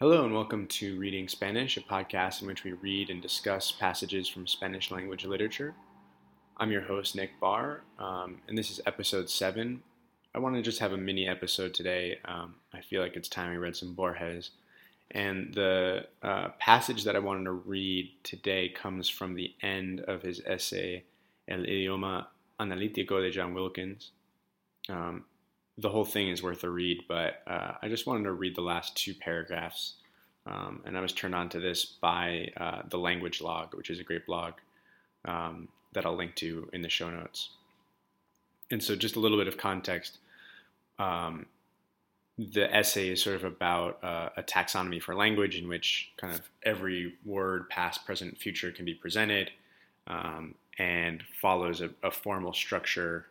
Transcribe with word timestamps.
Hello, 0.00 0.24
and 0.24 0.34
welcome 0.34 0.66
to 0.66 0.98
Reading 0.98 1.28
Spanish, 1.28 1.76
a 1.76 1.80
podcast 1.80 2.42
in 2.42 2.48
which 2.48 2.64
we 2.64 2.72
read 2.72 3.10
and 3.10 3.22
discuss 3.22 3.70
passages 3.70 4.26
from 4.28 4.44
Spanish 4.48 4.90
language 4.90 5.24
literature. 5.24 5.72
I'm 6.56 6.72
your 6.72 6.80
host, 6.80 7.14
Nick 7.14 7.38
Barr, 7.38 7.82
um, 8.00 8.40
and 8.48 8.58
this 8.58 8.72
is 8.72 8.80
episode 8.86 9.30
seven. 9.30 9.84
I 10.34 10.40
want 10.40 10.56
to 10.56 10.62
just 10.62 10.80
have 10.80 10.92
a 10.92 10.96
mini 10.96 11.28
episode 11.28 11.74
today. 11.74 12.18
Um, 12.24 12.56
I 12.72 12.80
feel 12.80 13.02
like 13.02 13.14
it's 13.14 13.28
time 13.28 13.52
we 13.52 13.56
read 13.56 13.76
some 13.76 13.94
Borges. 13.94 14.50
And 15.12 15.54
the 15.54 16.06
uh, 16.24 16.48
passage 16.58 17.04
that 17.04 17.14
I 17.14 17.20
wanted 17.20 17.44
to 17.44 17.52
read 17.52 18.10
today 18.24 18.70
comes 18.70 19.08
from 19.08 19.36
the 19.36 19.54
end 19.62 20.00
of 20.00 20.22
his 20.22 20.40
essay, 20.44 21.04
El 21.46 21.60
idioma 21.60 22.26
analítico 22.58 23.22
de 23.22 23.30
John 23.30 23.54
Wilkins. 23.54 24.10
Um, 24.88 25.24
the 25.78 25.88
whole 25.88 26.04
thing 26.04 26.28
is 26.28 26.42
worth 26.42 26.62
a 26.64 26.70
read, 26.70 27.02
but 27.08 27.42
uh, 27.46 27.72
I 27.82 27.88
just 27.88 28.06
wanted 28.06 28.24
to 28.24 28.32
read 28.32 28.54
the 28.54 28.62
last 28.62 28.96
two 28.96 29.14
paragraphs. 29.14 29.94
Um, 30.46 30.82
and 30.84 30.96
I 30.96 31.00
was 31.00 31.12
turned 31.12 31.34
on 31.34 31.48
to 31.50 31.60
this 31.60 31.84
by 31.84 32.50
uh, 32.56 32.82
the 32.88 32.98
Language 32.98 33.40
Log, 33.40 33.74
which 33.74 33.90
is 33.90 33.98
a 33.98 34.04
great 34.04 34.26
blog 34.26 34.54
um, 35.24 35.68
that 35.94 36.04
I'll 36.04 36.16
link 36.16 36.34
to 36.36 36.68
in 36.72 36.82
the 36.82 36.88
show 36.88 37.10
notes. 37.10 37.50
And 38.70 38.82
so, 38.82 38.94
just 38.94 39.16
a 39.16 39.20
little 39.20 39.38
bit 39.38 39.48
of 39.48 39.56
context. 39.56 40.18
Um, 40.98 41.46
the 42.36 42.72
essay 42.74 43.08
is 43.08 43.22
sort 43.22 43.36
of 43.36 43.44
about 43.44 44.02
uh, 44.02 44.30
a 44.36 44.42
taxonomy 44.42 45.00
for 45.00 45.14
language 45.14 45.56
in 45.56 45.68
which 45.68 46.10
kind 46.16 46.34
of 46.34 46.42
every 46.64 47.14
word, 47.24 47.68
past, 47.68 48.04
present, 48.04 48.38
future, 48.38 48.72
can 48.72 48.84
be 48.84 48.94
presented 48.94 49.50
um, 50.08 50.54
and 50.78 51.22
follows 51.40 51.80
a, 51.80 51.90
a 52.02 52.10
formal 52.10 52.52
structure 52.52 53.26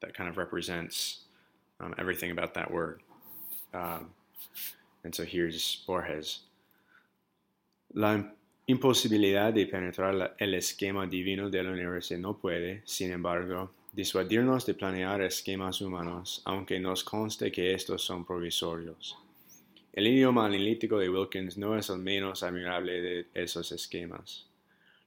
that 0.00 0.14
kind 0.14 0.28
of 0.28 0.36
represents 0.36 1.23
um, 1.84 1.94
everything 1.98 2.30
about 2.30 2.54
that 2.54 2.70
word. 2.70 3.00
Um, 3.72 4.10
and 5.04 5.14
so 5.14 5.24
here's 5.24 5.82
Borges. 5.86 6.40
La 7.92 8.24
imposibilidad 8.68 9.52
de 9.52 9.66
penetrar 9.66 10.34
el 10.38 10.54
esquema 10.54 11.06
divino 11.06 11.50
del 11.50 11.68
universo 11.68 12.16
no 12.16 12.34
puede, 12.34 12.82
sin 12.84 13.12
embargo, 13.12 13.70
disuadirnos 13.92 14.66
de 14.66 14.74
planear 14.74 15.22
esquemas 15.22 15.80
humanos, 15.80 16.42
aunque 16.44 16.80
nos 16.80 17.04
conste 17.04 17.52
que 17.52 17.74
estos 17.74 18.02
son 18.02 18.24
provisorios. 18.24 19.16
El 19.92 20.08
idioma 20.08 20.46
analítico 20.46 20.98
de 20.98 21.08
Wilkins 21.08 21.56
no 21.56 21.76
es 21.78 21.88
el 21.88 21.98
menos 21.98 22.42
admirable 22.42 23.00
de 23.00 23.26
esos 23.34 23.70
esquemas. 23.70 24.46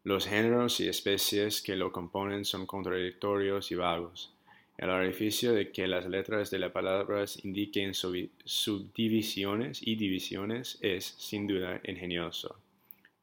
Los 0.06 0.26
géneros 0.26 0.80
y 0.80 0.88
especies 0.88 1.62
que 1.62 1.76
lo 1.76 1.92
componen 1.92 2.46
son 2.46 2.66
contradictorios 2.66 3.70
y 3.72 3.76
vagos 3.76 4.37
el 4.78 4.90
artificio 4.92 5.54
de 5.54 5.72
que 5.72 5.88
las 5.88 6.06
letras 6.06 6.52
de 6.52 6.60
las 6.60 6.72
palabras 6.72 7.44
indiquen 7.44 7.94
subdivisiones 7.96 9.82
y 9.86 9.96
divisiones 9.96 10.78
es, 10.82 11.06
sin 11.18 11.48
duda, 11.48 11.82
ingenioso. 11.84 12.60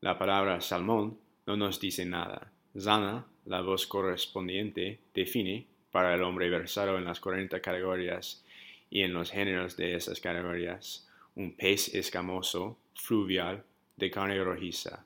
La 0.01 0.19
palabra 0.19 0.61
salmón 0.61 1.17
no 1.47 1.57
nos 1.57 1.81
dice 1.81 2.05
nada. 2.05 2.51
Zana, 2.77 3.25
la 3.47 3.61
voz 3.61 3.87
correspondiente, 3.87 4.99
define, 5.15 5.67
para 5.93 6.13
el 6.15 6.23
hombre 6.23 6.51
versado 6.51 6.99
en 6.99 7.05
las 7.05 7.21
40 7.21 7.61
categorías 7.61 8.45
y 8.91 9.03
en 9.03 9.15
los 9.15 9.31
géneros 9.31 9.77
de 9.77 9.95
esas 9.95 10.21
categorías, 10.21 11.09
un 11.37 11.55
pez 11.55 11.95
escamoso, 11.95 12.77
fluvial, 12.95 13.63
de 13.97 14.11
carne 14.11 14.43
rojiza. 14.43 15.05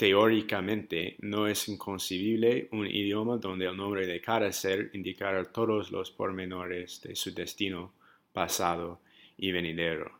Teóricamente, 0.00 1.16
no 1.18 1.46
es 1.46 1.68
inconcebible 1.68 2.70
un 2.72 2.86
idioma 2.86 3.36
donde 3.36 3.66
el 3.66 3.76
nombre 3.76 4.06
de 4.06 4.18
cada 4.18 4.50
ser 4.50 4.88
indicara 4.94 5.44
todos 5.44 5.90
los 5.90 6.10
pormenores 6.10 7.02
de 7.02 7.14
su 7.14 7.34
destino 7.34 7.92
pasado 8.32 9.02
y 9.36 9.52
venidero. 9.52 10.10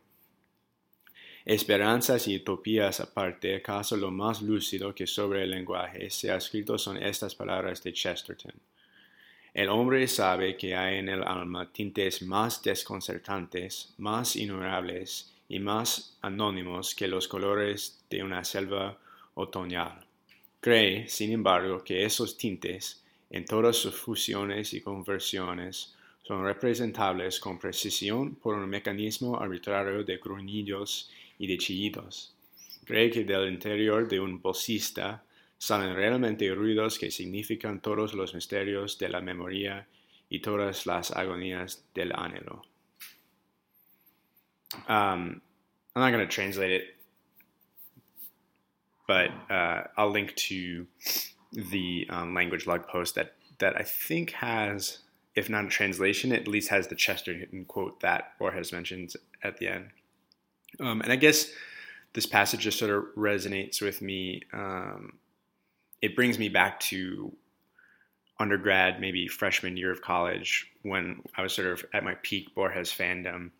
Esperanzas 1.46 2.28
y 2.28 2.36
utopías 2.36 3.00
aparte, 3.00 3.56
acaso 3.56 3.96
lo 3.96 4.10
más 4.10 4.42
lúcido 4.42 4.94
que 4.94 5.06
sobre 5.06 5.44
el 5.44 5.52
lenguaje 5.52 6.10
se 6.10 6.30
ha 6.30 6.36
escrito 6.36 6.76
son 6.76 7.02
estas 7.02 7.34
palabras 7.34 7.82
de 7.82 7.94
Chesterton. 7.94 8.52
El 9.54 9.70
hombre 9.70 10.06
sabe 10.08 10.58
que 10.58 10.76
hay 10.76 10.98
en 10.98 11.08
el 11.08 11.22
alma 11.22 11.72
tintes 11.72 12.20
más 12.20 12.62
desconcertantes, 12.62 13.94
más 13.96 14.36
innumerables 14.36 15.32
y 15.48 15.58
más 15.58 16.18
anónimos 16.20 16.94
que 16.94 17.08
los 17.08 17.26
colores 17.26 18.04
de 18.10 18.22
una 18.22 18.44
selva 18.44 18.98
otoñal. 19.34 20.06
Cree, 20.60 21.08
sin 21.08 21.32
embargo, 21.32 21.82
que 21.82 22.04
esos 22.04 22.36
tintes, 22.36 23.02
en 23.30 23.44
todas 23.44 23.76
sus 23.76 23.94
fusiones 23.94 24.74
y 24.74 24.80
conversiones, 24.80 25.94
son 26.22 26.44
representables 26.44 27.40
con 27.40 27.58
precisión 27.58 28.34
por 28.34 28.54
un 28.54 28.68
mecanismo 28.68 29.40
arbitrario 29.40 30.04
de 30.04 30.18
gruñidos 30.18 31.10
y 31.38 31.46
de 31.46 31.58
chillidos. 31.58 32.34
Cree 32.84 33.10
que 33.10 33.24
del 33.24 33.52
interior 33.52 34.06
de 34.06 34.20
un 34.20 34.40
bolsista 34.40 35.24
salen 35.56 35.94
realmente 35.94 36.52
ruidos 36.54 36.98
que 36.98 37.10
significan 37.10 37.80
todos 37.80 38.14
los 38.14 38.34
misterios 38.34 38.98
de 38.98 39.08
la 39.08 39.20
memoria 39.20 39.86
y 40.28 40.40
todas 40.40 40.86
las 40.86 41.10
agonías 41.10 41.84
del 41.94 42.12
anhelo. 42.12 42.62
Um, 44.88 45.40
I'm 45.94 46.02
not 46.02 46.12
going 46.12 46.26
to 46.26 46.32
translate 46.32 46.70
it 46.70 46.99
but 49.10 49.32
uh, 49.52 49.82
I'll 49.96 50.12
link 50.12 50.36
to 50.36 50.86
the 51.52 52.06
um, 52.10 52.32
language 52.32 52.68
log 52.68 52.86
post 52.86 53.16
that 53.16 53.34
that 53.58 53.76
I 53.76 53.82
think 53.82 54.30
has, 54.30 54.98
if 55.34 55.50
not 55.50 55.64
a 55.64 55.68
translation, 55.68 56.30
at 56.30 56.46
least 56.46 56.68
has 56.68 56.86
the 56.86 56.94
Chesterton 56.94 57.64
quote 57.64 57.98
that 58.02 58.38
Borges 58.38 58.70
mentions 58.70 59.16
at 59.42 59.56
the 59.56 59.66
end. 59.66 59.88
Um, 60.78 61.00
and 61.00 61.10
I 61.10 61.16
guess 61.16 61.50
this 62.12 62.24
passage 62.24 62.60
just 62.60 62.78
sort 62.78 62.92
of 62.92 63.06
resonates 63.16 63.82
with 63.82 64.00
me. 64.00 64.42
Um, 64.52 65.18
it 66.00 66.14
brings 66.14 66.38
me 66.38 66.48
back 66.48 66.78
to 66.90 67.32
undergrad, 68.38 69.00
maybe 69.00 69.26
freshman 69.26 69.76
year 69.76 69.90
of 69.90 70.02
college, 70.02 70.70
when 70.82 71.24
I 71.36 71.42
was 71.42 71.52
sort 71.52 71.66
of 71.66 71.84
at 71.92 72.04
my 72.04 72.14
peak 72.22 72.54
Borges 72.54 72.92
fandom, 72.92 73.50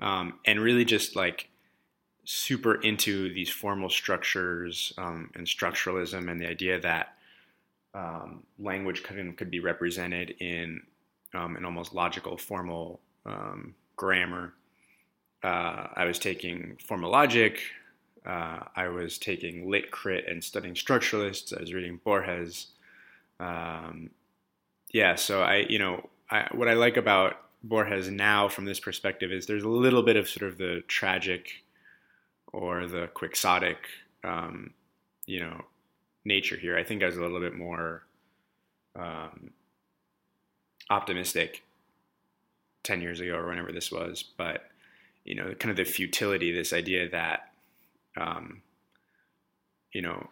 um, 0.00 0.38
and 0.46 0.58
really 0.58 0.86
just 0.86 1.14
like 1.14 1.50
super 2.30 2.74
into 2.82 3.32
these 3.32 3.48
formal 3.48 3.88
structures 3.88 4.92
um, 4.98 5.30
and 5.34 5.46
structuralism 5.46 6.30
and 6.30 6.38
the 6.38 6.46
idea 6.46 6.78
that 6.78 7.14
um, 7.94 8.42
language 8.58 9.02
could, 9.02 9.34
could 9.38 9.50
be 9.50 9.60
represented 9.60 10.34
in 10.38 10.78
um, 11.32 11.56
an 11.56 11.64
almost 11.64 11.94
logical 11.94 12.36
formal 12.36 13.00
um, 13.24 13.74
grammar. 13.96 14.52
Uh, 15.42 15.86
I 15.96 16.04
was 16.04 16.18
taking 16.18 16.76
formal 16.86 17.10
logic. 17.10 17.62
Uh, 18.26 18.58
I 18.76 18.88
was 18.88 19.16
taking 19.16 19.70
lit 19.70 19.90
crit 19.90 20.26
and 20.28 20.44
studying 20.44 20.74
structuralists. 20.74 21.56
I 21.56 21.60
was 21.62 21.72
reading 21.72 21.98
Borges. 22.04 22.66
Um, 23.40 24.10
yeah, 24.92 25.14
so 25.14 25.40
I, 25.40 25.64
you 25.70 25.78
know, 25.78 26.10
I, 26.30 26.46
what 26.52 26.68
I 26.68 26.74
like 26.74 26.98
about 26.98 27.40
Borges 27.62 28.10
now 28.10 28.48
from 28.48 28.66
this 28.66 28.80
perspective 28.80 29.32
is 29.32 29.46
there's 29.46 29.64
a 29.64 29.68
little 29.68 30.02
bit 30.02 30.16
of 30.16 30.28
sort 30.28 30.52
of 30.52 30.58
the 30.58 30.82
tragic 30.88 31.64
or 32.52 32.86
the 32.86 33.08
quixotic, 33.14 33.78
um, 34.24 34.72
you 35.26 35.40
know, 35.40 35.64
nature 36.24 36.56
here. 36.56 36.76
I 36.76 36.84
think 36.84 37.02
I 37.02 37.06
was 37.06 37.16
a 37.16 37.20
little 37.20 37.40
bit 37.40 37.54
more 37.54 38.04
um, 38.96 39.50
optimistic 40.90 41.62
ten 42.82 43.00
years 43.00 43.20
ago 43.20 43.34
or 43.34 43.46
whenever 43.48 43.72
this 43.72 43.92
was, 43.92 44.24
but 44.36 44.70
you 45.24 45.34
know, 45.34 45.52
kind 45.54 45.70
of 45.70 45.76
the 45.76 45.84
futility, 45.84 46.52
this 46.52 46.72
idea 46.72 47.06
that, 47.10 47.52
um, 48.16 48.62
you 49.92 50.00
know, 50.00 50.28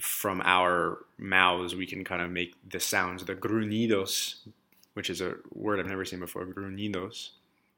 from 0.00 0.42
our 0.44 0.98
mouths 1.16 1.76
we 1.76 1.86
can 1.86 2.02
kind 2.04 2.20
of 2.20 2.30
make 2.30 2.54
the 2.68 2.80
sounds, 2.80 3.24
the 3.24 3.36
grunhidos, 3.36 4.36
which 4.94 5.10
is 5.10 5.20
a 5.20 5.36
word 5.54 5.78
I've 5.78 5.86
never 5.86 6.04
seen 6.04 6.18
before, 6.18 6.44
grunhidos, 6.44 7.30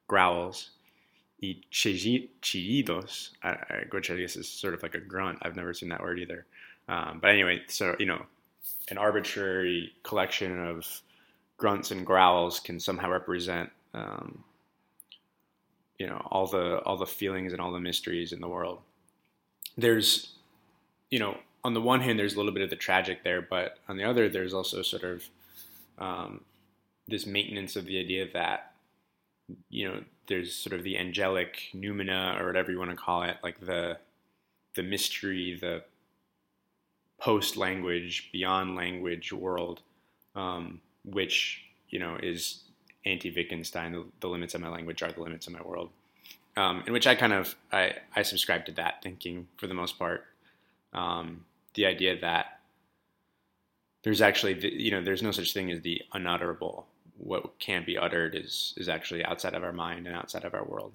growls, 0.07 0.71
y 1.43 1.57
chillidos, 1.71 3.31
which 3.93 4.11
I 4.11 4.17
guess 4.17 4.37
is 4.37 4.49
sort 4.49 4.75
of 4.75 4.83
like 4.83 4.95
a 4.95 5.01
grunt. 5.01 5.39
I've 5.43 5.57
never 5.57 5.73
seen 5.73 5.89
that 5.91 6.03
word 6.03 6.19
either. 6.19 6.47
Um, 6.89 7.19
but 7.21 7.31
anyway, 7.31 7.63
so 7.69 7.95
you 7.99 8.07
know, 8.07 8.25
an 8.91 8.99
arbitrary 8.99 9.93
collection 10.03 10.67
of 10.67 10.87
grunts 11.57 11.91
and 11.91 12.07
growls 12.07 12.61
can 12.61 12.81
somehow 12.81 13.11
represent, 13.11 13.71
um, 13.95 14.45
you 15.99 16.07
know, 16.07 16.27
all 16.31 16.47
the 16.47 16.79
all 16.81 16.97
the 16.97 17.07
feelings 17.07 17.53
and 17.53 17.61
all 17.61 17.73
the 17.73 17.81
mysteries 17.81 18.33
in 18.33 18.41
the 18.41 18.49
world. 18.49 18.81
There's, 19.77 20.33
you 21.11 21.19
know, 21.19 21.37
on 21.63 21.75
the 21.75 21.81
one 21.81 22.01
hand, 22.01 22.19
there's 22.19 22.35
a 22.35 22.37
little 22.37 22.53
bit 22.53 22.63
of 22.63 22.71
the 22.71 22.77
tragic 22.77 23.23
there, 23.23 23.43
but 23.43 23.79
on 23.89 23.97
the 23.97 24.05
other, 24.05 24.29
there's 24.29 24.55
also 24.55 24.83
sort 24.83 25.05
of 25.05 25.25
um, 25.99 26.41
this 27.07 27.27
maintenance 27.27 27.77
of 27.77 27.87
the 27.87 28.01
idea 28.01 28.27
that 28.33 28.73
you 29.71 29.89
know, 29.89 30.03
there's 30.27 30.55
sort 30.55 30.75
of 30.75 30.85
the 30.85 30.99
angelic 30.99 31.71
noumena 31.75 32.41
or 32.41 32.47
whatever 32.47 32.71
you 32.71 32.79
want 32.79 32.91
to 32.91 32.97
call 32.97 33.23
it, 33.23 33.37
like 33.43 33.61
the 33.61 33.99
the 34.75 34.83
mystery, 34.83 35.59
the 35.61 35.83
post 37.19 37.57
language, 37.57 38.31
beyond 38.33 38.77
language 38.77 39.33
world, 39.33 39.81
um, 40.35 40.81
which 41.05 41.63
you 41.89 41.99
know 41.99 42.17
is 42.23 42.63
anti 43.05 43.31
Wittgenstein. 43.31 43.93
The, 43.93 44.05
the, 44.21 44.29
limits 44.29 44.55
of 44.55 44.61
my 44.61 44.69
language 44.69 45.03
are 45.03 45.11
the 45.11 45.23
limits 45.23 45.47
of 45.47 45.53
my 45.53 45.63
world. 45.63 45.91
um, 46.57 46.83
in 46.87 46.93
which 46.93 47.07
I 47.07 47.15
kind 47.15 47.33
of 47.33 47.55
I, 47.73 47.95
I 48.15 48.23
subscribe 48.23 48.67
to 48.67 48.73
that 48.73 49.03
thinking 49.03 49.49
for 49.57 49.67
the 49.67 49.75
most 49.75 49.99
part. 49.99 50.25
Um, 50.93 51.45
the 51.75 51.87
idea 51.87 52.21
that 52.21 52.61
there's 54.03 54.21
actually 54.21 54.75
you 54.75 54.91
know 54.91 55.03
there's 55.03 55.23
no 55.23 55.33
such 55.33 55.53
thing 55.53 55.71
as 55.71 55.81
the 55.81 56.03
unutterable. 56.13 56.87
What 57.19 57.59
can't 57.59 57.87
be 57.87 57.99
uttered 57.99 58.35
is 58.35 58.75
is 58.77 58.89
actually 58.89 59.25
outside 59.25 59.55
of 59.55 59.65
our 59.65 59.73
mind 59.73 60.07
and 60.07 60.17
outside 60.17 60.45
of 60.45 60.55
our 60.55 60.65
world. 60.65 60.93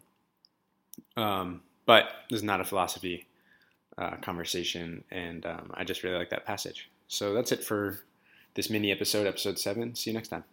Um, 1.17 1.61
but 1.85 2.05
this 2.29 2.37
is 2.37 2.43
not 2.43 2.61
a 2.61 2.65
philosophy 2.65 3.27
uh, 3.97 4.15
conversation, 4.17 5.03
and 5.11 5.45
um, 5.45 5.71
I 5.73 5.83
just 5.83 6.03
really 6.03 6.17
like 6.17 6.29
that 6.29 6.45
passage. 6.45 6.89
So 7.07 7.33
that's 7.33 7.51
it 7.51 7.63
for 7.63 7.99
this 8.55 8.69
mini 8.69 8.91
episode, 8.91 9.27
episode 9.27 9.59
seven. 9.59 9.95
See 9.95 10.09
you 10.09 10.13
next 10.15 10.29
time. 10.29 10.43